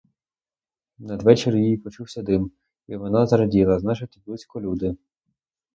[0.99, 2.51] Надвечір їй почувся дим,
[2.87, 4.95] і вона зраділа— значить, близько люди.